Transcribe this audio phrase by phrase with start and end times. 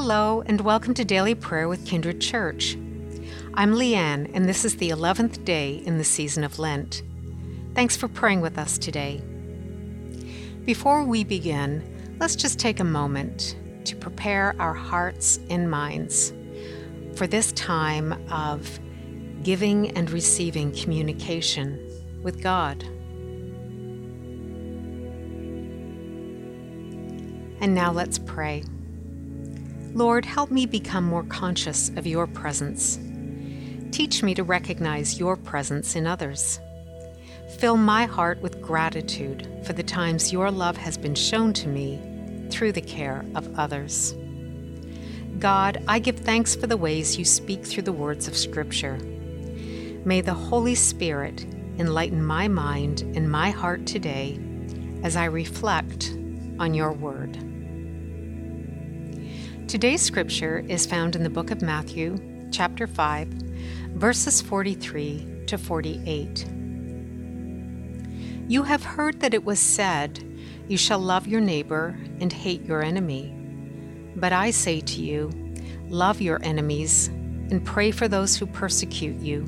[0.00, 2.76] Hello, and welcome to Daily Prayer with Kindred Church.
[3.54, 7.02] I'm Leanne, and this is the 11th day in the season of Lent.
[7.74, 9.20] Thanks for praying with us today.
[10.64, 13.56] Before we begin, let's just take a moment
[13.86, 16.32] to prepare our hearts and minds
[17.16, 18.78] for this time of
[19.42, 21.76] giving and receiving communication
[22.22, 22.84] with God.
[27.60, 28.62] And now let's pray.
[29.98, 33.00] Lord, help me become more conscious of your presence.
[33.90, 36.60] Teach me to recognize your presence in others.
[37.58, 41.98] Fill my heart with gratitude for the times your love has been shown to me
[42.48, 44.14] through the care of others.
[45.40, 48.98] God, I give thanks for the ways you speak through the words of Scripture.
[50.04, 51.44] May the Holy Spirit
[51.80, 54.38] enlighten my mind and my heart today
[55.02, 56.10] as I reflect
[56.60, 57.47] on your word.
[59.68, 62.16] Today's scripture is found in the book of Matthew,
[62.50, 66.46] chapter 5, verses 43 to 48.
[68.48, 70.24] You have heard that it was said,
[70.68, 73.36] You shall love your neighbor and hate your enemy.
[74.16, 75.30] But I say to you,
[75.90, 79.46] Love your enemies and pray for those who persecute you,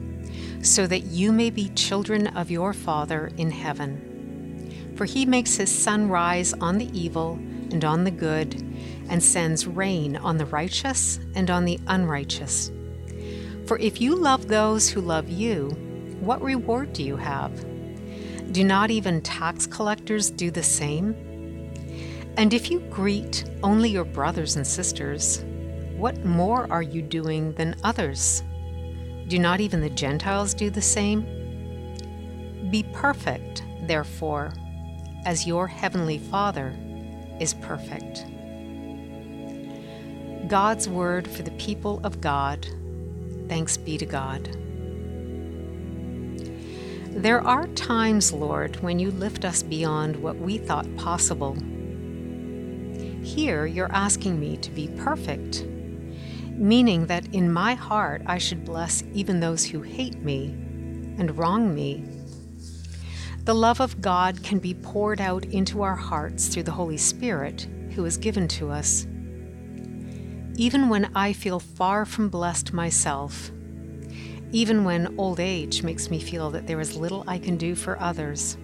[0.61, 4.93] so that you may be children of your Father in heaven.
[4.97, 7.39] For he makes his sun rise on the evil
[7.71, 8.70] and on the good
[9.09, 12.71] and sends rain on the righteous and on the unrighteous.
[13.67, 15.69] For if you love those who love you,
[16.21, 17.53] what reward do you have?
[18.53, 21.15] Do not even tax collectors do the same?
[22.37, 25.45] And if you greet only your brothers and sisters,
[25.97, 28.43] what more are you doing than others?
[29.29, 31.23] Do not even the Gentiles do the same?
[32.71, 34.53] Be perfect, therefore,
[35.25, 36.75] as your heavenly Father
[37.39, 38.25] is perfect.
[40.51, 42.67] God's word for the people of God.
[43.49, 44.47] Thanks be to God.
[47.13, 51.55] There are times, Lord, when you lift us beyond what we thought possible.
[53.23, 55.67] Here, you're asking me to be perfect,
[56.57, 60.47] meaning that in my heart I should bless even those who hate me
[61.17, 62.03] and wrong me.
[63.45, 67.69] The love of God can be poured out into our hearts through the Holy Spirit,
[67.95, 69.07] who is given to us
[70.57, 73.51] even when I feel far from blessed myself,
[74.53, 78.01] even when old age makes me feel that there is little I can do for
[78.01, 78.57] others,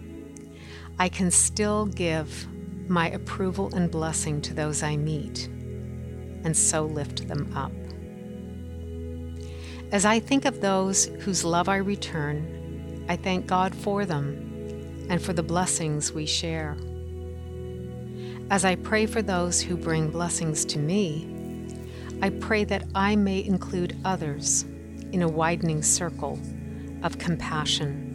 [0.98, 2.46] I can still give
[2.88, 5.46] my approval and blessing to those I meet,
[6.44, 7.72] and so lift them up.
[9.92, 15.22] As I think of those whose love I return, I thank God for them and
[15.22, 16.76] for the blessings we share.
[18.50, 21.35] As I pray for those who bring blessings to me,
[22.22, 24.64] I pray that I may include others
[25.12, 26.38] in a widening circle
[27.02, 28.12] of compassion.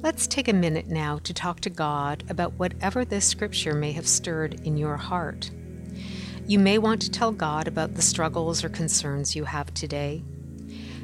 [0.00, 4.06] Let's take a minute now to talk to God about whatever this scripture may have
[4.06, 5.50] stirred in your heart.
[6.46, 10.22] You may want to tell God about the struggles or concerns you have today.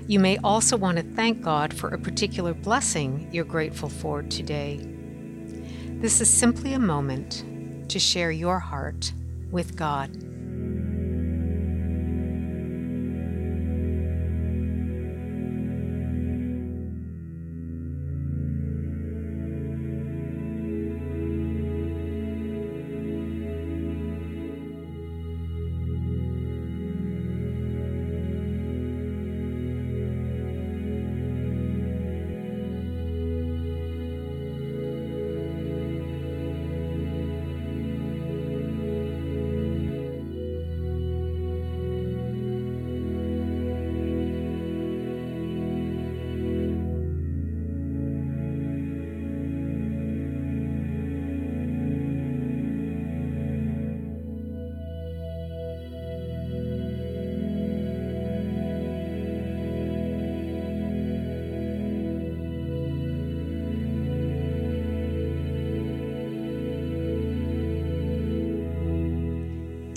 [0.07, 4.87] You may also want to thank God for a particular blessing you're grateful for today.
[6.01, 7.45] This is simply a moment
[7.91, 9.13] to share your heart
[9.51, 10.11] with God.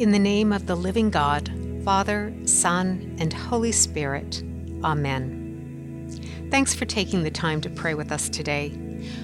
[0.04, 1.50] In the name of the living God,
[1.86, 4.44] Father, Son, and Holy Spirit.
[4.84, 6.10] Amen.
[6.52, 8.78] Thanks for taking the time to pray with us today.